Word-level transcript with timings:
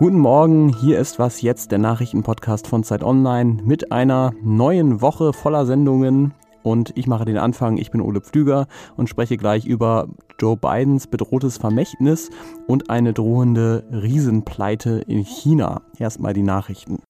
Guten 0.00 0.18
Morgen, 0.18 0.74
hier 0.80 0.98
ist 0.98 1.18
was 1.18 1.42
jetzt, 1.42 1.72
der 1.72 1.78
Nachrichtenpodcast 1.78 2.66
von 2.66 2.82
Zeit 2.84 3.04
Online 3.04 3.58
mit 3.62 3.92
einer 3.92 4.32
neuen 4.42 5.02
Woche 5.02 5.34
voller 5.34 5.66
Sendungen. 5.66 6.32
Und 6.62 6.96
ich 6.96 7.06
mache 7.06 7.26
den 7.26 7.36
Anfang. 7.36 7.76
Ich 7.76 7.90
bin 7.90 8.00
Ole 8.00 8.22
Pflüger 8.22 8.66
und 8.96 9.10
spreche 9.10 9.36
gleich 9.36 9.66
über 9.66 10.08
Joe 10.38 10.56
Bidens 10.56 11.06
bedrohtes 11.06 11.58
Vermächtnis 11.58 12.30
und 12.66 12.88
eine 12.88 13.12
drohende 13.12 13.84
Riesenpleite 13.92 15.04
in 15.06 15.22
China. 15.22 15.82
Erstmal 15.98 16.32
die 16.32 16.44
Nachrichten. 16.44 17.00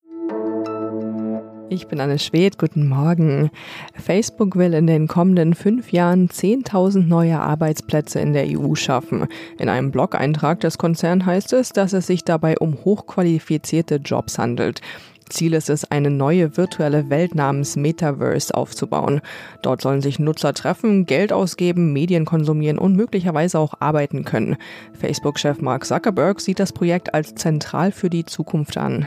Ich 1.73 1.87
bin 1.87 2.00
Anne 2.00 2.18
Schwedt, 2.18 2.59
guten 2.59 2.89
Morgen. 2.89 3.48
Facebook 3.95 4.57
will 4.57 4.75
in 4.75 4.89
den 4.89 5.07
kommenden 5.07 5.55
fünf 5.55 5.93
Jahren 5.93 6.29
10.000 6.29 7.07
neue 7.07 7.39
Arbeitsplätze 7.39 8.19
in 8.19 8.32
der 8.32 8.46
EU 8.48 8.74
schaffen. 8.74 9.29
In 9.56 9.69
einem 9.69 9.93
Blog-Eintrag 9.93 10.59
des 10.59 10.79
Konzerns 10.79 11.27
heißt 11.27 11.52
es, 11.52 11.69
dass 11.69 11.93
es 11.93 12.09
sich 12.09 12.24
dabei 12.24 12.59
um 12.59 12.74
hochqualifizierte 12.84 14.01
Jobs 14.05 14.37
handelt. 14.37 14.80
Ziel 15.29 15.55
ist 15.55 15.70
es, 15.70 15.88
eine 15.88 16.10
neue 16.10 16.56
virtuelle 16.56 17.09
Welt 17.09 17.37
namens 17.37 17.77
Metaverse 17.77 18.52
aufzubauen. 18.52 19.21
Dort 19.62 19.80
sollen 19.80 20.01
sich 20.01 20.18
Nutzer 20.18 20.52
treffen, 20.55 21.07
Geld 21.07 21.32
ausgeben, 21.32 21.93
Medien 21.93 22.24
konsumieren 22.24 22.79
und 22.79 22.96
möglicherweise 22.96 23.60
auch 23.60 23.74
arbeiten 23.79 24.24
können. 24.24 24.57
Facebook-Chef 24.98 25.60
Mark 25.60 25.87
Zuckerberg 25.87 26.41
sieht 26.41 26.59
das 26.59 26.73
Projekt 26.73 27.15
als 27.15 27.37
zentral 27.37 27.93
für 27.93 28.10
die 28.10 28.24
Zukunft 28.24 28.77
an. 28.77 29.07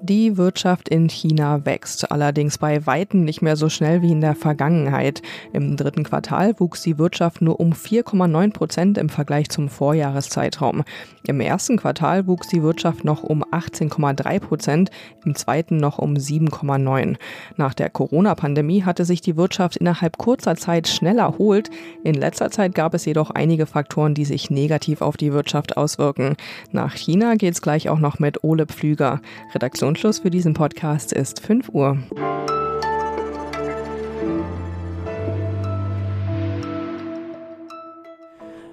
Die 0.00 0.36
Wirtschaft 0.36 0.88
in 0.88 1.08
China 1.08 1.64
wächst, 1.64 2.10
allerdings 2.10 2.58
bei 2.58 2.86
weitem 2.86 3.24
nicht 3.24 3.42
mehr 3.42 3.56
so 3.56 3.68
schnell 3.68 4.02
wie 4.02 4.12
in 4.12 4.20
der 4.20 4.34
Vergangenheit. 4.34 5.22
Im 5.52 5.76
dritten 5.76 6.04
Quartal 6.04 6.54
wuchs 6.58 6.82
die 6.82 6.98
Wirtschaft 6.98 7.40
nur 7.40 7.60
um 7.60 7.72
4,9 7.72 8.52
Prozent 8.52 8.98
im 8.98 9.08
Vergleich 9.08 9.48
zum 9.48 9.68
Vorjahreszeitraum. 9.68 10.84
Im 11.26 11.40
ersten 11.40 11.76
Quartal 11.76 12.26
wuchs 12.26 12.48
die 12.48 12.62
Wirtschaft 12.62 13.04
noch 13.04 13.22
um 13.22 13.42
18,3 13.42 14.40
Prozent, 14.40 14.90
im 15.24 15.34
zweiten 15.34 15.78
noch 15.78 15.98
um 15.98 16.14
7,9. 16.14 17.16
Nach 17.56 17.74
der 17.74 17.90
Corona-Pandemie 17.90 18.84
hatte 18.84 19.04
sich 19.04 19.20
die 19.20 19.36
Wirtschaft 19.36 19.76
innerhalb 19.76 20.18
kurzer 20.18 20.56
Zeit 20.56 20.88
schnell 20.88 21.18
erholt. 21.18 21.70
In 22.04 22.14
letzter 22.14 22.50
Zeit 22.50 22.74
gab 22.74 22.94
es 22.94 23.04
jedoch 23.04 23.30
einige 23.30 23.66
Faktoren, 23.66 24.14
die 24.14 24.24
sich 24.24 24.50
negativ 24.50 25.00
auf 25.00 25.16
die 25.16 25.32
Wirtschaft 25.32 25.76
auswirken. 25.76 26.36
Nach 26.72 26.94
China 26.94 27.34
geht's 27.34 27.62
gleich 27.62 27.88
auch 27.88 27.98
noch 27.98 28.18
mit 28.18 28.44
Ole 28.44 28.66
Pflüger. 28.66 29.20
Redaktionsschluss 29.54 30.18
für 30.18 30.30
diesen 30.30 30.54
Podcast 30.54 31.12
ist 31.12 31.40
5 31.40 31.68
Uhr. 31.70 31.98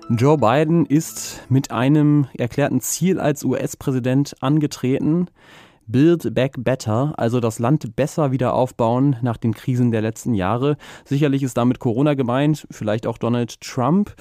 Joe 0.09 0.37
Biden 0.37 0.85
ist 0.85 1.41
mit 1.49 1.71
einem 1.71 2.27
erklärten 2.37 2.81
Ziel 2.81 3.19
als 3.19 3.43
US-Präsident 3.43 4.35
angetreten. 4.41 5.27
Build 5.85 6.33
Back 6.33 6.53
Better, 6.57 7.13
also 7.17 7.39
das 7.39 7.59
Land 7.59 7.95
besser 7.95 8.31
wieder 8.31 8.53
aufbauen 8.53 9.17
nach 9.21 9.37
den 9.37 9.53
Krisen 9.53 9.91
der 9.91 10.01
letzten 10.01 10.33
Jahre. 10.33 10.77
Sicherlich 11.03 11.43
ist 11.43 11.57
damit 11.57 11.79
Corona 11.79 12.13
gemeint, 12.13 12.67
vielleicht 12.71 13.05
auch 13.05 13.17
Donald 13.17 13.59
Trump. 13.59 14.15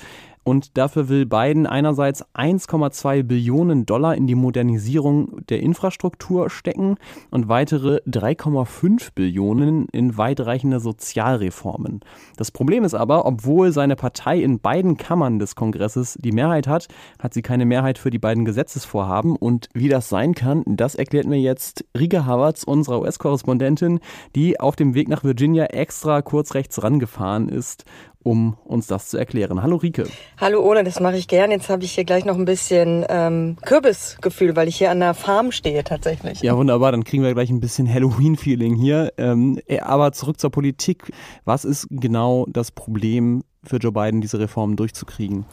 Und 0.44 0.76
dafür 0.76 1.08
will 1.08 1.26
Biden 1.26 1.66
einerseits 1.66 2.24
1,2 2.34 3.22
Billionen 3.22 3.86
Dollar 3.86 4.16
in 4.16 4.26
die 4.26 4.34
Modernisierung 4.34 5.46
der 5.48 5.60
Infrastruktur 5.60 6.50
stecken 6.50 6.96
und 7.30 7.48
weitere 7.48 8.00
3,5 8.08 9.10
Billionen 9.14 9.86
in 9.92 10.18
weitreichende 10.18 10.80
Sozialreformen. 10.80 12.00
Das 12.36 12.50
Problem 12.50 12.82
ist 12.82 12.94
aber, 12.94 13.24
obwohl 13.24 13.72
seine 13.72 13.94
Partei 13.94 14.40
in 14.40 14.58
beiden 14.58 14.96
Kammern 14.96 15.38
des 15.38 15.54
Kongresses 15.54 16.18
die 16.20 16.32
Mehrheit 16.32 16.66
hat, 16.66 16.88
hat 17.20 17.34
sie 17.34 17.42
keine 17.42 17.64
Mehrheit 17.64 17.98
für 17.98 18.10
die 18.10 18.18
beiden 18.18 18.44
Gesetzesvorhaben. 18.44 19.36
Und 19.36 19.68
wie 19.74 19.88
das 19.88 20.08
sein 20.08 20.34
kann, 20.34 20.64
das 20.66 20.96
erklärt 20.96 21.26
mir 21.26 21.40
jetzt 21.40 21.84
Rika 21.96 22.26
Havertz, 22.26 22.64
unsere 22.64 23.00
US-Korrespondentin, 23.00 24.00
die 24.34 24.58
auf 24.58 24.74
dem 24.74 24.94
Weg 24.94 25.08
nach 25.08 25.22
Virginia 25.22 25.66
extra 25.66 26.20
kurz 26.22 26.54
rechts 26.54 26.82
rangefahren 26.82 27.48
ist 27.48 27.84
um 28.22 28.56
uns 28.64 28.86
das 28.86 29.08
zu 29.08 29.18
erklären. 29.18 29.62
Hallo 29.62 29.76
Rike. 29.76 30.04
Hallo 30.38 30.62
Ole, 30.62 30.84
das 30.84 31.00
mache 31.00 31.16
ich 31.16 31.28
gern. 31.28 31.50
Jetzt 31.50 31.68
habe 31.68 31.84
ich 31.84 31.92
hier 31.92 32.04
gleich 32.04 32.24
noch 32.24 32.36
ein 32.36 32.44
bisschen 32.44 33.04
ähm, 33.08 33.56
Kürbisgefühl, 33.64 34.56
weil 34.56 34.68
ich 34.68 34.76
hier 34.76 34.90
an 34.90 35.00
der 35.00 35.14
Farm 35.14 35.52
stehe 35.52 35.84
tatsächlich. 35.84 36.40
Ja, 36.42 36.56
wunderbar. 36.56 36.92
Dann 36.92 37.04
kriegen 37.04 37.22
wir 37.22 37.32
gleich 37.34 37.50
ein 37.50 37.60
bisschen 37.60 37.92
Halloween-Feeling 37.92 38.74
hier. 38.74 39.12
Ähm, 39.16 39.60
äh, 39.66 39.80
aber 39.80 40.12
zurück 40.12 40.40
zur 40.40 40.50
Politik. 40.50 41.12
Was 41.44 41.64
ist 41.64 41.86
genau 41.90 42.46
das 42.48 42.70
Problem 42.70 43.42
für 43.64 43.76
Joe 43.76 43.92
Biden, 43.92 44.20
diese 44.20 44.38
Reformen 44.40 44.76
durchzukriegen? 44.76 45.46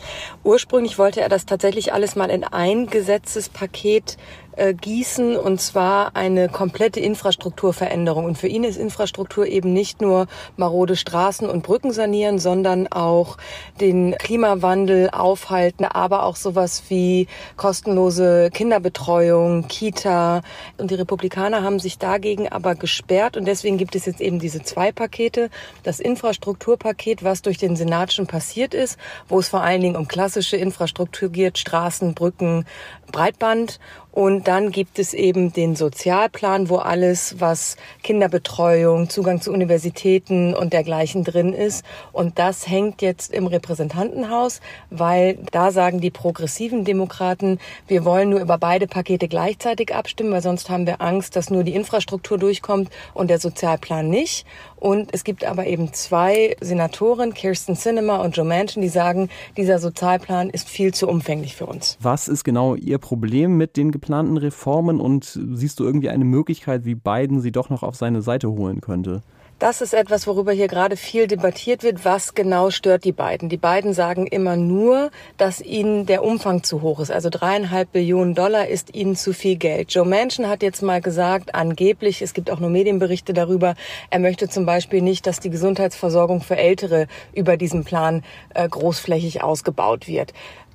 Ursprünglich 0.43 0.97
wollte 0.97 1.21
er 1.21 1.29
das 1.29 1.45
tatsächlich 1.45 1.93
alles 1.93 2.15
mal 2.15 2.29
in 2.29 2.43
ein 2.43 2.87
Gesetzespaket 2.87 4.17
äh, 4.59 4.73
gießen 4.73 5.37
und 5.37 5.61
zwar 5.61 6.15
eine 6.15 6.49
komplette 6.49 6.99
Infrastrukturveränderung. 6.99 8.25
Und 8.25 8.37
für 8.37 8.47
ihn 8.47 8.63
ist 8.63 8.77
Infrastruktur 8.77 9.47
eben 9.47 9.71
nicht 9.71 10.01
nur 10.01 10.27
marode 10.57 10.95
Straßen 10.95 11.49
und 11.49 11.63
Brücken 11.63 11.91
sanieren, 11.91 12.39
sondern 12.39 12.87
auch 12.91 13.37
den 13.79 14.15
Klimawandel 14.17 15.09
aufhalten, 15.11 15.85
aber 15.85 16.23
auch 16.23 16.35
sowas 16.35 16.83
wie 16.89 17.27
kostenlose 17.55 18.49
Kinderbetreuung, 18.53 19.67
Kita. 19.67 20.41
Und 20.77 20.91
die 20.91 20.95
Republikaner 20.95 21.63
haben 21.63 21.79
sich 21.79 21.97
dagegen 21.97 22.49
aber 22.49 22.75
gesperrt 22.75 23.37
und 23.37 23.45
deswegen 23.45 23.77
gibt 23.77 23.95
es 23.95 24.05
jetzt 24.05 24.19
eben 24.19 24.39
diese 24.39 24.61
zwei 24.61 24.91
Pakete. 24.91 25.49
Das 25.83 26.01
Infrastrukturpaket, 26.01 27.23
was 27.23 27.41
durch 27.41 27.57
den 27.57 27.77
Senat 27.77 28.11
schon 28.11 28.27
passiert 28.27 28.73
ist, 28.73 28.97
wo 29.29 29.39
es 29.39 29.47
vor 29.47 29.61
allen 29.61 29.81
Dingen 29.81 29.95
um 29.95 30.07
klassische 30.07 30.57
Infrastruktur 30.57 31.29
geht, 31.29 31.57
Straßen, 31.57 32.13
Brücken, 32.13 32.65
Breitband 33.11 33.79
und 34.11 34.48
dann 34.49 34.71
gibt 34.71 34.97
es 34.97 35.13
eben 35.13 35.53
den 35.53 35.75
Sozialplan, 35.75 36.69
wo 36.69 36.77
alles, 36.77 37.35
was 37.37 37.77
Kinderbetreuung, 38.01 39.07
Zugang 39.07 39.41
zu 39.41 39.53
Universitäten 39.53 40.55
und 40.55 40.73
dergleichen 40.73 41.23
drin 41.23 41.53
ist. 41.53 41.85
Und 42.13 42.39
das 42.39 42.67
hängt 42.67 43.03
jetzt 43.03 43.31
im 43.31 43.45
Repräsentantenhaus, 43.45 44.59
weil 44.89 45.37
da 45.51 45.69
sagen 45.69 46.01
die 46.01 46.09
progressiven 46.09 46.83
Demokraten, 46.83 47.59
wir 47.87 48.05
wollen 48.05 48.31
nur 48.31 48.39
über 48.39 48.57
beide 48.57 48.87
Pakete 48.87 49.27
gleichzeitig 49.27 49.93
abstimmen, 49.93 50.31
weil 50.31 50.41
sonst 50.41 50.67
haben 50.71 50.87
wir 50.87 50.99
Angst, 50.99 51.35
dass 51.35 51.51
nur 51.51 51.63
die 51.63 51.75
Infrastruktur 51.75 52.39
durchkommt 52.39 52.89
und 53.13 53.29
der 53.29 53.37
Sozialplan 53.37 54.09
nicht. 54.09 54.47
Und 54.77 55.13
es 55.13 55.23
gibt 55.23 55.43
aber 55.43 55.67
eben 55.67 55.93
zwei 55.93 56.55
Senatoren, 56.59 57.35
Kirsten 57.35 57.75
Sinema 57.75 58.17
und 58.17 58.35
Joe 58.35 58.47
Manchin, 58.47 58.81
die 58.81 58.89
sagen, 58.89 59.29
dieser 59.57 59.77
Sozialplan 59.77 60.49
ist 60.49 60.67
viel 60.69 60.91
zu 60.91 61.07
umfänglich 61.07 61.55
für 61.55 61.67
uns. 61.67 61.97
Was 62.01 62.27
ist 62.27 62.43
genau 62.43 62.73
Ihr 62.73 62.97
Problem 62.97 63.57
mit 63.57 63.77
den 63.77 63.91
geplanten 63.91 64.38
Reformen 64.41 64.99
und 64.99 65.39
siehst 65.53 65.79
du 65.79 65.83
irgendwie 65.83 66.09
eine 66.09 66.25
Möglichkeit, 66.25 66.85
wie 66.85 66.95
Biden 66.95 67.41
sie 67.41 67.51
doch 67.51 67.69
noch 67.69 67.83
auf 67.83 67.95
seine 67.95 68.21
Seite 68.21 68.49
holen 68.49 68.81
könnte? 68.81 69.21
Das 69.59 69.81
ist 69.81 69.93
etwas, 69.93 70.25
worüber 70.25 70.53
hier 70.53 70.69
gerade 70.69 70.95
viel 70.95 71.27
debattiert 71.27 71.83
wird. 71.83 72.05
Was 72.05 72.33
genau 72.33 72.69
stört 72.69 73.03
die 73.03 73.11
beiden? 73.11 73.49
Die 73.49 73.57
beiden 73.57 73.93
sagen 73.93 74.25
immer 74.25 74.55
nur, 74.55 75.11
dass 75.35 75.59
ihnen 75.59 76.05
der 76.05 76.23
Umfang 76.23 76.63
zu 76.63 76.81
hoch 76.81 77.01
ist. 77.01 77.11
Also 77.11 77.29
dreieinhalb 77.29 77.91
Billionen 77.91 78.35
Dollar 78.35 78.69
ist 78.69 78.95
ihnen 78.95 79.17
zu 79.17 79.33
viel 79.33 79.57
Geld. 79.57 79.93
Joe 79.93 80.05
Manchin 80.05 80.47
hat 80.47 80.63
jetzt 80.63 80.81
mal 80.81 81.01
gesagt, 81.01 81.55
angeblich, 81.55 82.21
es 82.21 82.33
gibt 82.33 82.49
auch 82.51 82.61
nur 82.61 82.69
Medienberichte 82.69 83.33
darüber, 83.33 83.75
er 84.09 84.19
möchte 84.19 84.47
zum 84.47 84.65
Beispiel 84.65 85.01
nicht, 85.01 85.27
dass 85.27 85.41
die 85.41 85.49
Gesundheitsversorgung 85.49 86.39
für 86.39 86.55
Ältere 86.55 87.07
über 87.33 87.57
diesen 87.57 87.83
Plan 87.83 88.23
äh, 88.55 88.65
großflächig 88.65 89.43
ausgebaut 89.43 90.07
wird. 90.07 90.31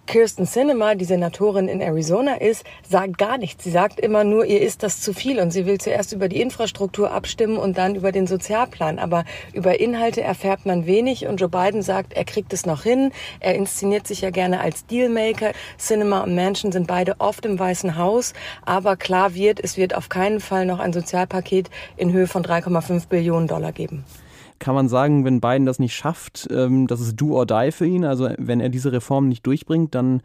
Kirsten 0.06 0.44
Sinema, 0.44 0.94
die 0.94 1.06
Senatorin 1.06 1.66
in 1.66 1.80
Arizona 1.80 2.34
ist, 2.34 2.64
sagt 2.88 3.16
gar 3.16 3.38
nichts. 3.38 3.64
Sie 3.64 3.70
sagt 3.70 3.98
immer 3.98 4.22
nur, 4.22 4.44
ihr 4.44 4.60
ist 4.60 4.82
das 4.82 5.00
zu 5.00 5.14
viel 5.14 5.40
und 5.40 5.50
sie 5.50 5.64
will 5.64 5.78
zuerst 5.78 6.12
über 6.12 6.28
die 6.28 6.40
Infrastruktur 6.40 7.10
abstimmen 7.10 7.56
und 7.56 7.78
dann 7.78 7.94
über 7.94 8.12
den 8.12 8.26
Sozialplan. 8.26 8.98
Aber 8.98 9.24
über 9.54 9.80
Inhalte 9.80 10.20
erfährt 10.20 10.66
man 10.66 10.86
wenig 10.86 11.26
und 11.26 11.40
Joe 11.40 11.48
Biden 11.48 11.82
sagt, 11.82 12.12
er 12.12 12.24
kriegt 12.24 12.52
es 12.52 12.66
noch 12.66 12.82
hin. 12.82 13.12
Er 13.40 13.54
inszeniert 13.54 14.06
sich 14.06 14.20
ja 14.20 14.30
gerne 14.30 14.60
als 14.60 14.86
Dealmaker. 14.86 15.52
Sinema 15.78 16.20
und 16.20 16.34
Manchin 16.34 16.70
sind 16.70 16.86
beide 16.86 17.18
oft 17.18 17.46
im 17.46 17.58
Weißen 17.58 17.96
Haus. 17.96 18.34
Aber 18.64 18.96
klar 18.96 19.34
wird, 19.34 19.58
es 19.58 19.76
wird 19.78 19.94
auf 19.96 20.10
keinen 20.10 20.40
Fall 20.40 20.66
noch 20.66 20.80
ein 20.80 20.92
Sozialpaket 20.92 21.70
in 21.96 22.12
Höhe 22.12 22.26
von 22.26 22.44
3,5 22.44 23.08
Billionen 23.08 23.48
Dollar 23.48 23.72
geben 23.72 24.04
kann 24.64 24.74
man 24.74 24.88
sagen, 24.88 25.26
wenn 25.26 25.42
Biden 25.42 25.66
das 25.66 25.78
nicht 25.78 25.94
schafft, 25.94 26.48
ähm, 26.50 26.86
das 26.86 27.02
ist 27.02 27.16
do 27.20 27.36
or 27.36 27.44
die 27.44 27.70
für 27.70 27.84
ihn. 27.84 28.06
Also 28.06 28.30
wenn 28.38 28.60
er 28.60 28.70
diese 28.70 28.92
Reform 28.92 29.28
nicht 29.28 29.46
durchbringt, 29.46 29.94
dann 29.94 30.22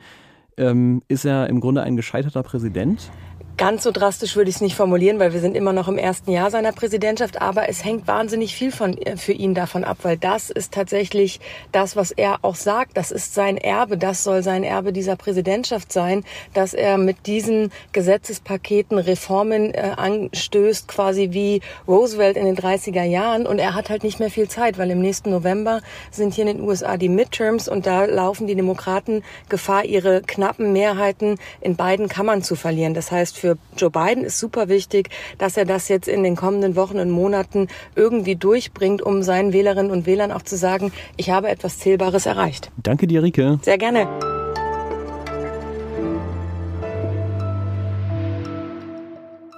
ähm, 0.56 1.02
ist 1.10 1.26
er 1.26 1.48
im 1.48 1.60
Grunde 1.60 1.84
ein 1.84 1.98
gescheiterter 1.98 2.42
Präsident. 2.42 3.12
Ganz 3.60 3.84
so 3.84 3.92
drastisch 3.92 4.38
würde 4.38 4.50
ich 4.50 4.56
es 4.56 4.62
nicht 4.62 4.78
formulieren, 4.78 5.20
weil 5.20 5.34
wir 5.34 5.42
sind 5.42 5.58
immer 5.58 5.74
noch 5.74 5.90
im 5.90 5.98
ersten 5.98 6.32
Jahr 6.32 6.50
seiner 6.50 6.72
Präsidentschaft. 6.72 7.42
Aber 7.42 7.68
es 7.68 7.84
hängt 7.84 8.08
wahnsinnig 8.08 8.56
viel 8.56 8.72
von, 8.72 8.98
äh, 8.98 9.18
für 9.18 9.34
ihn 9.34 9.54
davon 9.54 9.84
ab, 9.84 9.98
weil 10.04 10.16
das 10.16 10.50
ist 10.50 10.74
tatsächlich 10.74 11.42
das, 11.74 11.98
was 11.98 12.12
er 12.12 12.38
auch 12.42 12.56
sagt. 12.56 12.96
Das 12.96 13.12
ist 13.12 13.34
sein 13.34 13.58
Erbe. 13.58 13.98
Das 13.98 14.24
soll 14.24 14.44
sein 14.44 14.64
Erbe 14.64 14.94
dieser 14.94 15.18
Präsidentschaft 15.18 15.92
sein, 15.92 16.24
dass 16.54 16.74
er 16.74 16.98
mit 16.98 17.28
diesen 17.28 17.74
Gesetzespaketen 17.92 18.98
Reformen 18.98 19.74
äh, 19.74 19.92
anstößt, 19.98 20.88
quasi 20.88 21.32
wie 21.34 21.60
Roosevelt 21.86 22.38
in 22.38 22.46
den 22.46 22.56
30er 22.56 23.04
Jahren. 23.04 23.46
Und 23.46 23.60
er 23.60 23.76
hat 23.76 23.90
halt 23.90 24.06
nicht 24.06 24.22
mehr 24.22 24.32
viel 24.32 24.48
Zeit, 24.48 24.78
weil 24.78 24.90
im 24.90 25.02
nächsten 25.02 25.32
November 25.32 25.82
sind 26.12 26.34
hier 26.34 26.48
in 26.48 26.60
den 26.60 26.66
USA 26.66 26.96
die 26.96 27.10
Midterms 27.10 27.68
und 27.68 27.86
da 27.86 28.06
laufen 28.06 28.48
die 28.48 28.56
Demokraten 28.56 29.22
Gefahr, 29.50 29.84
ihre 29.84 30.22
knappen 30.22 30.72
Mehrheiten 30.72 31.36
in 31.60 31.76
beiden 31.76 32.08
Kammern 32.08 32.42
zu 32.42 32.56
verlieren. 32.56 32.94
Das 32.94 33.12
heißt, 33.12 33.38
für 33.38 33.49
für 33.50 33.58
Joe 33.78 33.90
Biden 33.90 34.24
ist 34.24 34.40
super 34.40 34.70
wichtig, 34.70 35.10
dass 35.38 35.58
er 35.58 35.66
das 35.66 35.88
jetzt 35.88 36.08
in 36.08 36.24
den 36.24 36.36
kommenden 36.36 36.76
Wochen 36.76 37.00
und 37.00 37.10
Monaten 37.10 37.68
irgendwie 37.96 38.36
durchbringt, 38.36 39.02
um 39.02 39.24
seinen 39.24 39.54
Wählerinnen 39.54 39.92
und 39.92 40.06
Wählern 40.06 40.32
auch 40.32 40.44
zu 40.44 40.58
sagen, 40.58 40.92
ich 41.18 41.30
habe 41.32 41.50
etwas 41.50 41.80
Zählbares 41.80 42.26
erreicht. 42.26 42.72
Danke 42.78 43.08
dir, 43.08 43.24
Rike. 43.24 43.60
Sehr 43.62 43.78
gerne. 43.78 44.08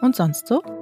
Und 0.02 0.16
sonst 0.16 0.48
so? 0.48 0.81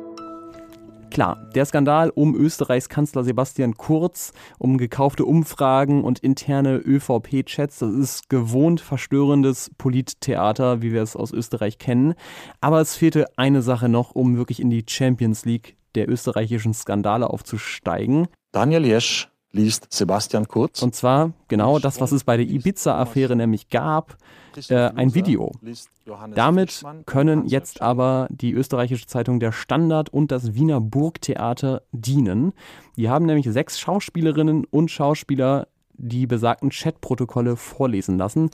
Klar, 1.11 1.49
der 1.55 1.65
Skandal 1.65 2.11
um 2.11 2.35
Österreichs 2.35 2.87
Kanzler 2.87 3.23
Sebastian 3.23 3.75
Kurz, 3.75 4.31
um 4.59 4.77
gekaufte 4.77 5.25
Umfragen 5.25 6.03
und 6.03 6.19
interne 6.19 6.77
ÖVP-Chats, 6.77 7.79
das 7.79 7.93
ist 7.93 8.29
gewohnt 8.29 8.79
verstörendes 8.79 9.71
Polittheater, 9.77 10.83
wie 10.83 10.93
wir 10.93 11.01
es 11.01 11.15
aus 11.15 11.31
Österreich 11.31 11.79
kennen. 11.79 12.13
Aber 12.61 12.79
es 12.79 12.95
fehlte 12.95 13.25
eine 13.37 13.63
Sache 13.63 13.89
noch, 13.89 14.11
um 14.11 14.37
wirklich 14.37 14.59
in 14.59 14.69
die 14.69 14.85
Champions 14.87 15.45
League 15.45 15.77
der 15.95 16.07
österreichischen 16.07 16.75
Skandale 16.75 17.29
aufzusteigen. 17.29 18.27
Daniel 18.51 18.85
Jesch 18.85 19.29
liest 19.51 19.87
Sebastian 19.91 20.47
Kurz. 20.47 20.81
Und 20.81 20.95
zwar 20.95 21.31
genau 21.47 21.79
das, 21.79 21.99
was 22.01 22.11
es 22.11 22.23
bei 22.23 22.37
der 22.37 22.45
Ibiza-Affäre 22.45 23.35
nämlich 23.35 23.69
gab, 23.69 24.17
äh, 24.69 24.75
ein 24.75 25.13
Video. 25.13 25.51
Damit 26.33 26.83
können 27.05 27.47
jetzt 27.47 27.81
aber 27.81 28.27
die 28.29 28.51
österreichische 28.51 29.07
Zeitung 29.07 29.39
Der 29.39 29.51
Standard 29.51 30.09
und 30.09 30.31
das 30.31 30.53
Wiener 30.53 30.81
Burgtheater 30.81 31.81
dienen. 31.91 32.53
Die 32.95 33.09
haben 33.09 33.25
nämlich 33.25 33.49
sechs 33.49 33.79
Schauspielerinnen 33.79 34.65
und 34.65 34.91
Schauspieler 34.91 35.67
die 35.93 36.27
besagten 36.27 36.69
Chatprotokolle 36.69 37.55
vorlesen 37.55 38.17
lassen. 38.17 38.49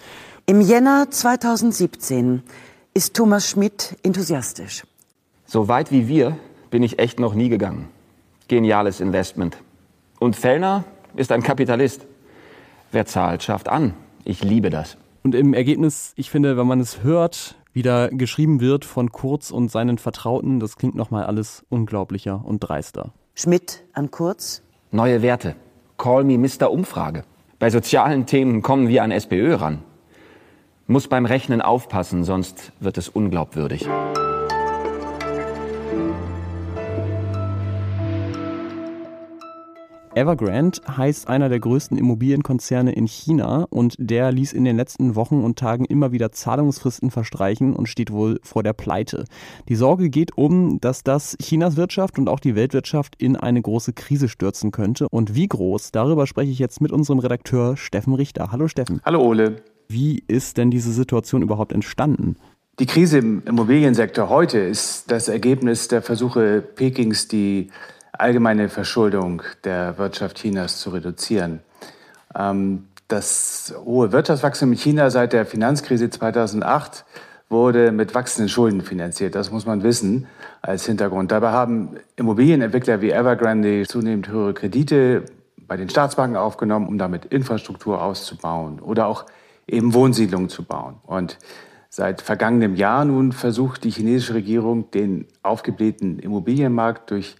Im 0.45 0.61
Jänner 0.61 1.11
2017 1.11 2.41
ist 2.93 3.13
Thomas 3.13 3.49
Schmidt 3.49 3.97
enthusiastisch. 4.03 4.83
So 5.45 5.67
weit 5.67 5.91
wie 5.91 6.07
wir 6.07 6.37
bin 6.71 6.81
ich 6.81 6.97
echt 6.97 7.19
noch 7.19 7.35
nie 7.35 7.49
gegangen. 7.49 7.87
Geniales 8.47 8.99
Investment. 8.99 9.57
Und 10.19 10.35
Fellner 10.35 10.83
ist 11.15 11.31
ein 11.31 11.43
Kapitalist. 11.43 12.05
Wer 12.91 13.05
zahlt, 13.05 13.43
schafft 13.43 13.69
an. 13.69 13.93
Ich 14.23 14.43
liebe 14.43 14.69
das. 14.69 14.97
Und 15.23 15.35
im 15.35 15.53
Ergebnis, 15.53 16.13
ich 16.15 16.29
finde, 16.29 16.57
wenn 16.57 16.67
man 16.67 16.79
es 16.79 17.03
hört, 17.03 17.55
wie 17.73 17.81
da 17.81 18.07
geschrieben 18.07 18.61
wird 18.61 18.85
von 18.85 19.11
Kurz 19.11 19.51
und 19.51 19.69
seinen 19.69 19.97
Vertrauten, 19.97 20.59
das 20.59 20.77
klingt 20.77 20.95
nochmal 20.95 21.25
alles 21.25 21.65
unglaublicher 21.69 22.41
und 22.45 22.59
dreister. 22.59 23.11
Schmidt 23.33 23.83
an 23.93 24.11
Kurz. 24.11 24.61
Neue 24.91 25.21
Werte. 25.21 25.55
Call 25.97 26.23
me 26.23 26.37
Mr. 26.37 26.71
Umfrage. 26.71 27.23
Bei 27.59 27.69
sozialen 27.69 28.25
Themen 28.25 28.61
kommen 28.61 28.87
wir 28.87 29.03
an 29.03 29.11
SPÖ 29.11 29.55
ran. 29.55 29.79
Muss 30.87 31.07
beim 31.07 31.25
Rechnen 31.25 31.61
aufpassen, 31.61 32.23
sonst 32.23 32.71
wird 32.79 32.97
es 32.97 33.09
unglaubwürdig. 33.09 33.87
Evergrande 40.15 40.79
heißt 40.87 41.27
einer 41.27 41.49
der 41.49 41.59
größten 41.59 41.97
Immobilienkonzerne 41.97 42.93
in 42.93 43.05
China 43.05 43.67
und 43.69 43.95
der 43.99 44.31
ließ 44.31 44.53
in 44.53 44.63
den 44.63 44.77
letzten 44.77 45.15
Wochen 45.15 45.43
und 45.43 45.59
Tagen 45.59 45.83
immer 45.83 46.13
wieder 46.13 46.31
Zahlungsfristen 46.31 47.11
verstreichen 47.11 47.75
und 47.75 47.89
steht 47.89 48.11
wohl 48.11 48.39
vor 48.41 48.63
der 48.63 48.71
Pleite. 48.71 49.25
Die 49.67 49.75
Sorge 49.75 50.09
geht 50.09 50.37
um, 50.37 50.79
dass 50.79 51.03
das 51.03 51.35
Chinas 51.41 51.75
Wirtschaft 51.75 52.17
und 52.17 52.29
auch 52.29 52.39
die 52.39 52.55
Weltwirtschaft 52.55 53.21
in 53.21 53.35
eine 53.35 53.61
große 53.61 53.91
Krise 53.91 54.29
stürzen 54.29 54.71
könnte. 54.71 55.09
Und 55.09 55.35
wie 55.35 55.49
groß? 55.49 55.91
Darüber 55.91 56.27
spreche 56.27 56.51
ich 56.51 56.59
jetzt 56.59 56.79
mit 56.79 56.93
unserem 56.93 57.19
Redakteur 57.19 57.75
Steffen 57.75 58.13
Richter. 58.13 58.53
Hallo 58.53 58.69
Steffen. 58.69 59.01
Hallo 59.03 59.21
Ole. 59.21 59.57
Wie 59.89 60.23
ist 60.27 60.57
denn 60.57 60.71
diese 60.71 60.93
Situation 60.93 61.41
überhaupt 61.41 61.73
entstanden? 61.73 62.37
Die 62.79 62.85
Krise 62.85 63.19
im 63.19 63.43
Immobiliensektor 63.45 64.29
heute 64.29 64.59
ist 64.59 65.11
das 65.11 65.27
Ergebnis 65.27 65.87
der 65.87 66.01
Versuche 66.01 66.61
Pekings, 66.61 67.27
die 67.27 67.69
allgemeine 68.19 68.69
Verschuldung 68.69 69.41
der 69.63 69.97
Wirtschaft 69.97 70.37
Chinas 70.37 70.79
zu 70.79 70.89
reduzieren. 70.91 71.61
Ähm, 72.35 72.87
das 73.07 73.73
hohe 73.85 74.11
Wirtschaftswachstum 74.11 74.71
in 74.71 74.77
China 74.77 75.09
seit 75.09 75.33
der 75.33 75.45
Finanzkrise 75.45 76.09
2008 76.09 77.05
wurde 77.49 77.91
mit 77.91 78.15
wachsenden 78.15 78.49
Schulden 78.49 78.81
finanziert. 78.81 79.35
Das 79.35 79.51
muss 79.51 79.65
man 79.65 79.83
wissen 79.83 80.25
als 80.61 80.85
Hintergrund. 80.85 81.31
Dabei 81.31 81.51
haben 81.51 81.97
Immobilienentwickler 82.15 83.01
wie 83.01 83.11
Evergrande 83.11 83.85
zunehmend 83.87 84.27
höhere 84.27 84.53
Kredite 84.53 85.25
bei 85.67 85.77
den 85.77 85.89
Staatsbanken 85.89 86.37
aufgenommen, 86.37 86.87
um 86.87 86.97
damit 86.97 87.25
Infrastruktur 87.25 88.01
auszubauen 88.01 88.79
oder 88.79 89.07
auch 89.07 89.25
eben 89.67 89.93
Wohnsiedlungen 89.93 90.49
zu 90.49 90.63
bauen. 90.63 90.95
Und 91.05 91.37
seit 91.89 92.21
vergangenem 92.21 92.75
Jahr 92.75 93.05
nun 93.05 93.31
versucht 93.31 93.83
die 93.83 93.91
chinesische 93.91 94.33
Regierung, 94.33 94.89
den 94.91 95.27
aufgeblähten 95.43 96.19
Immobilienmarkt 96.19 97.11
durch 97.11 97.35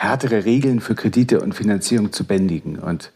härtere 0.00 0.46
Regeln 0.46 0.80
für 0.80 0.94
Kredite 0.94 1.42
und 1.42 1.54
Finanzierung 1.54 2.10
zu 2.10 2.24
bändigen. 2.24 2.78
Und 2.78 3.12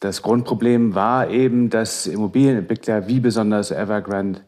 das 0.00 0.20
Grundproblem 0.20 0.94
war 0.94 1.30
eben, 1.30 1.70
dass 1.70 2.06
Immobilienentwickler 2.06 3.08
wie 3.08 3.18
besonders 3.18 3.70
Evergrande 3.70 4.40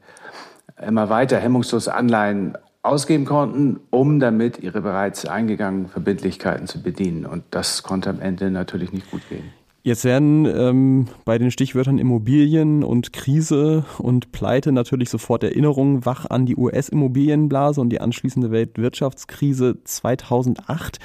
immer 0.87 1.09
weiter 1.09 1.39
hemmungslos 1.39 1.89
Anleihen 1.89 2.59
ausgeben 2.83 3.25
konnten, 3.25 3.81
um 3.89 4.21
damit 4.21 4.59
ihre 4.59 4.83
bereits 4.83 5.25
eingegangenen 5.25 5.89
Verbindlichkeiten 5.89 6.67
zu 6.67 6.83
bedienen. 6.83 7.25
Und 7.25 7.45
das 7.51 7.83
konnte 7.83 8.11
am 8.11 8.21
Ende 8.21 8.51
natürlich 8.51 8.93
nicht 8.93 9.11
gut 9.11 9.27
gehen. 9.31 9.51
Jetzt 9.89 10.05
werden 10.05 10.45
ähm, 10.45 11.07
bei 11.25 11.39
den 11.39 11.51
Stichwörtern 11.51 11.97
Immobilien 11.97 12.85
und 12.85 13.15
Krise 13.15 13.87
und 13.97 14.33
Pleite 14.33 14.71
natürlich 14.71 15.09
sofort 15.09 15.43
Erinnerungen 15.43 16.05
wach 16.05 16.27
an 16.29 16.45
die 16.45 16.57
US-Immobilienblase 16.57 17.81
und 17.81 17.89
die 17.89 17.99
anschließende 17.99 18.51
Weltwirtschaftskrise 18.51 19.83
2008. 19.83 20.99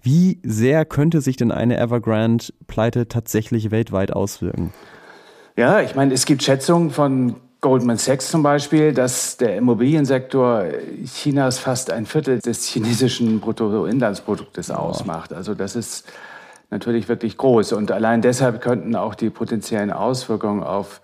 Wie 0.00 0.38
sehr 0.42 0.86
könnte 0.86 1.20
sich 1.20 1.36
denn 1.36 1.52
eine 1.52 1.76
Evergrande-Pleite 1.76 3.08
tatsächlich 3.08 3.70
weltweit 3.70 4.10
auswirken? 4.10 4.72
Ja, 5.58 5.82
ich 5.82 5.94
meine, 5.94 6.14
es 6.14 6.24
gibt 6.24 6.42
Schätzungen 6.42 6.92
von 6.92 7.34
Goldman 7.60 7.98
Sachs 7.98 8.30
zum 8.30 8.42
Beispiel, 8.42 8.94
dass 8.94 9.36
der 9.36 9.58
Immobiliensektor 9.58 10.64
Chinas 11.04 11.58
fast 11.58 11.90
ein 11.90 12.06
Viertel 12.06 12.38
des 12.38 12.64
chinesischen 12.64 13.38
Bruttoinlandsproduktes 13.40 14.70
ausmacht. 14.70 15.34
Also 15.34 15.54
das 15.54 15.76
ist 15.76 16.06
natürlich 16.70 17.08
wirklich 17.08 17.36
groß. 17.36 17.72
Und 17.72 17.90
allein 17.92 18.22
deshalb 18.22 18.60
könnten 18.60 18.96
auch 18.96 19.14
die 19.14 19.30
potenziellen 19.30 19.92
Auswirkungen 19.92 20.62
auf 20.62 21.00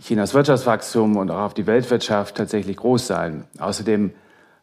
Chinas 0.00 0.34
Wirtschaftswachstum 0.34 1.16
und 1.16 1.30
auch 1.30 1.40
auf 1.40 1.54
die 1.54 1.66
Weltwirtschaft 1.66 2.36
tatsächlich 2.36 2.76
groß 2.76 3.06
sein. 3.06 3.44
Außerdem 3.58 4.12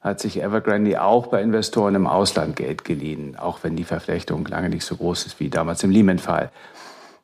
hat 0.01 0.19
sich 0.19 0.41
Evergrande 0.41 1.01
auch 1.01 1.27
bei 1.27 1.41
Investoren 1.41 1.95
im 1.95 2.07
Ausland 2.07 2.55
Geld 2.55 2.83
geliehen, 2.83 3.37
auch 3.37 3.59
wenn 3.63 3.75
die 3.75 3.85
Verflechtung 3.85 4.45
lange 4.45 4.69
nicht 4.69 4.85
so 4.85 4.97
groß 4.97 5.25
ist 5.25 5.39
wie 5.39 5.49
damals 5.49 5.81
im 5.83 5.91
Lehman-Fall. 5.91 6.51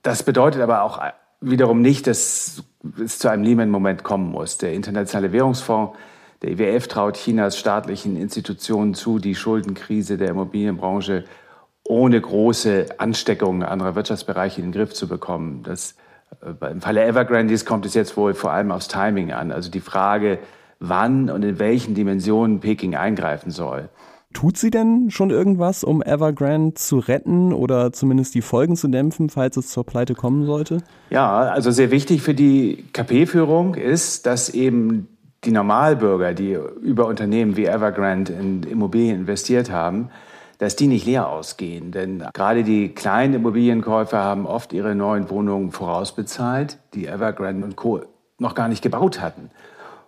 Das 0.01 0.23
bedeutet 0.23 0.61
aber 0.61 0.83
auch 0.83 0.99
wiederum 1.41 1.81
nicht, 1.81 2.07
dass 2.07 2.63
es 3.03 3.19
zu 3.19 3.27
einem 3.27 3.43
Lehman-Moment 3.43 4.03
kommen 4.03 4.31
muss. 4.31 4.57
Der 4.57 4.73
Internationale 4.73 5.33
Währungsfonds, 5.33 5.97
der 6.41 6.51
IWF, 6.51 6.87
traut 6.87 7.17
Chinas 7.17 7.57
staatlichen 7.57 8.15
Institutionen 8.15 8.93
zu, 8.93 9.19
die 9.19 9.35
Schuldenkrise 9.35 10.17
der 10.17 10.29
Immobilienbranche 10.29 11.25
ohne 11.89 12.21
große 12.21 12.85
Ansteckungen 12.99 13.63
anderer 13.63 13.95
Wirtschaftsbereiche 13.95 14.61
in 14.61 14.67
den 14.67 14.71
Griff 14.73 14.93
zu 14.93 15.07
bekommen. 15.07 15.63
Das, 15.63 15.95
äh, 16.41 16.71
Im 16.71 16.81
Falle 16.81 17.03
Evergrandes 17.03 17.65
kommt 17.65 17.85
es 17.85 17.95
jetzt 17.95 18.15
wohl 18.15 18.35
vor 18.35 18.51
allem 18.51 18.71
aufs 18.71 18.87
Timing 18.87 19.33
an. 19.33 19.51
Also 19.51 19.71
die 19.71 19.79
Frage, 19.79 20.37
wann 20.79 21.31
und 21.31 21.43
in 21.43 21.57
welchen 21.57 21.95
Dimensionen 21.95 22.59
Peking 22.59 22.95
eingreifen 22.95 23.49
soll. 23.49 23.89
Tut 24.33 24.57
sie 24.57 24.69
denn 24.69 25.09
schon 25.09 25.31
irgendwas, 25.31 25.83
um 25.83 26.03
Evergrande 26.03 26.75
zu 26.75 26.99
retten 26.99 27.51
oder 27.51 27.91
zumindest 27.91 28.35
die 28.35 28.43
Folgen 28.43 28.75
zu 28.75 28.87
dämpfen, 28.87 29.29
falls 29.29 29.57
es 29.57 29.69
zur 29.69 29.83
Pleite 29.83 30.13
kommen 30.13 30.45
sollte? 30.45 30.83
Ja, 31.09 31.39
also 31.39 31.71
sehr 31.71 31.89
wichtig 31.89 32.21
für 32.21 32.35
die 32.35 32.85
KP-Führung 32.93 33.73
ist, 33.73 34.27
dass 34.27 34.49
eben 34.49 35.07
die 35.43 35.51
Normalbürger, 35.51 36.35
die 36.35 36.55
über 36.83 37.07
Unternehmen 37.07 37.57
wie 37.57 37.65
Evergrande 37.65 38.33
in 38.33 38.61
Immobilien 38.61 39.21
investiert 39.21 39.71
haben, 39.71 40.11
dass 40.59 40.75
die 40.75 40.87
nicht 40.87 41.05
leer 41.05 41.27
ausgehen. 41.27 41.91
Denn 41.91 42.23
gerade 42.33 42.63
die 42.63 42.89
kleinen 42.89 43.33
Immobilienkäufer 43.33 44.19
haben 44.19 44.45
oft 44.45 44.71
ihre 44.71 44.93
neuen 44.93 45.29
Wohnungen 45.29 45.71
vorausbezahlt, 45.71 46.77
die 46.93 47.07
Evergrande 47.07 47.65
und 47.65 47.75
Co. 47.75 48.01
noch 48.37 48.53
gar 48.53 48.67
nicht 48.67 48.83
gebaut 48.83 49.19
hatten. 49.19 49.49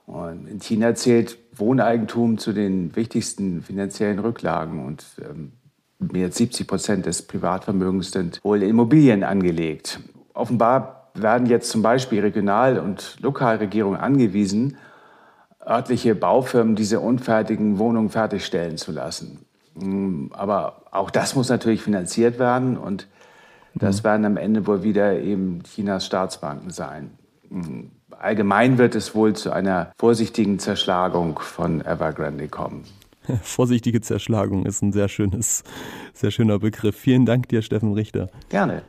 Und 0.06 0.48
in 0.48 0.60
China 0.60 0.94
zählt 0.94 1.38
Wohneigentum 1.54 2.38
zu 2.38 2.54
den 2.54 2.96
wichtigsten 2.96 3.62
finanziellen 3.62 4.20
Rücklagen 4.20 4.86
und 4.86 5.06
ähm, 5.22 5.54
mehr 6.00 6.26
als 6.26 6.38
70 6.38 6.68
Prozent 6.68 7.06
des 7.06 7.22
Privatvermögens 7.22 8.12
sind 8.12 8.44
wohl 8.44 8.62
Immobilien 8.64 9.24
angelegt. 9.24 10.00
Offenbar 10.34 11.12
werden 11.14 11.48
jetzt 11.48 11.70
zum 11.70 11.82
Beispiel 11.82 12.22
Regional- 12.22 12.80
und 12.80 13.18
Lokalregierungen 13.22 14.00
angewiesen, 14.00 14.78
örtliche 15.66 16.16
Baufirmen 16.16 16.76
diese 16.76 17.00
unfertigen 17.00 17.78
Wohnungen 17.78 18.10
fertigstellen 18.10 18.78
zu 18.78 18.92
lassen. 18.92 19.46
Mm, 19.76 20.28
aber 20.32 20.84
auch 20.92 21.10
das 21.10 21.36
muss 21.36 21.50
natürlich 21.50 21.82
finanziert 21.82 22.40
werden 22.40 22.78
und 22.78 23.08
das 23.74 24.00
mhm. 24.00 24.04
werden 24.04 24.26
am 24.26 24.38
Ende 24.38 24.68
wohl 24.68 24.84
wieder 24.84 25.20
eben 25.20 25.64
Chinas 25.64 26.06
Staatsbanken 26.06 26.72
sein. 26.72 27.12
Mm, 27.50 27.84
allgemein 28.12 28.78
wird 28.78 28.96
es 28.96 29.16
wohl 29.16 29.36
zu 29.36 29.52
einer 29.52 29.92
vorsichtigen 29.98 30.60
Zerschlagung 30.60 31.40
von 31.40 31.82
Evergrande 31.82 32.48
kommen. 32.48 32.84
Vorsichtige 33.42 34.02
Zerschlagung 34.02 34.66
ist 34.66 34.82
ein 34.82 34.92
sehr 34.92 35.08
schönes, 35.08 35.64
sehr 36.14 36.32
schöner 36.32 36.60
Begriff. 36.60 36.96
Vielen 36.96 37.26
Dank 37.26 37.50
dir, 37.50 37.62
Steffen 37.62 37.94
Richter. 37.94 38.30
Gerne. 38.50 38.84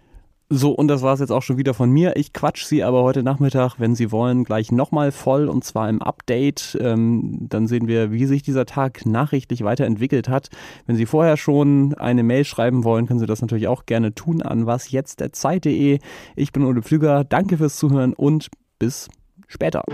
So, 0.54 0.72
und 0.72 0.88
das 0.88 1.00
war 1.00 1.14
es 1.14 1.20
jetzt 1.20 1.32
auch 1.32 1.40
schon 1.40 1.56
wieder 1.56 1.72
von 1.72 1.90
mir. 1.90 2.14
Ich 2.16 2.34
quatsch 2.34 2.66
Sie 2.66 2.84
aber 2.84 3.02
heute 3.04 3.22
Nachmittag, 3.22 3.76
wenn 3.78 3.94
Sie 3.94 4.12
wollen, 4.12 4.44
gleich 4.44 4.70
nochmal 4.70 5.10
voll 5.10 5.48
und 5.48 5.64
zwar 5.64 5.88
im 5.88 6.02
Update. 6.02 6.76
Ähm, 6.78 7.38
dann 7.48 7.66
sehen 7.66 7.88
wir, 7.88 8.12
wie 8.12 8.26
sich 8.26 8.42
dieser 8.42 8.66
Tag 8.66 9.06
nachrichtlich 9.06 9.64
weiterentwickelt 9.64 10.28
hat. 10.28 10.50
Wenn 10.84 10.96
Sie 10.96 11.06
vorher 11.06 11.38
schon 11.38 11.94
eine 11.94 12.22
Mail 12.22 12.44
schreiben 12.44 12.84
wollen, 12.84 13.06
können 13.06 13.18
Sie 13.18 13.24
das 13.24 13.40
natürlich 13.40 13.66
auch 13.66 13.86
gerne 13.86 14.14
tun 14.14 14.42
an 14.42 14.66
wasjetzt.zeit.de. 14.66 16.00
Ich 16.36 16.52
bin 16.52 16.64
Ole 16.66 16.82
Pflüger. 16.82 17.24
Danke 17.24 17.56
fürs 17.56 17.78
Zuhören 17.78 18.12
und 18.12 18.50
bis 18.78 19.08
später. 19.48 19.84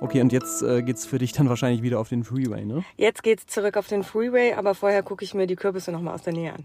Okay, 0.00 0.22
und 0.22 0.32
jetzt 0.32 0.62
äh, 0.62 0.82
geht's 0.82 1.04
für 1.04 1.18
dich 1.18 1.32
dann 1.32 1.48
wahrscheinlich 1.50 1.82
wieder 1.82 2.00
auf 2.00 2.08
den 2.08 2.24
Freeway, 2.24 2.64
ne? 2.64 2.82
Jetzt 2.96 3.22
geht's 3.22 3.46
zurück 3.46 3.76
auf 3.76 3.86
den 3.86 4.02
Freeway, 4.02 4.54
aber 4.54 4.74
vorher 4.74 5.02
gucke 5.02 5.24
ich 5.24 5.34
mir 5.34 5.46
die 5.46 5.56
Kürbisse 5.56 5.92
nochmal 5.92 6.14
aus 6.14 6.22
der 6.22 6.32
Nähe 6.32 6.54
an. 6.54 6.64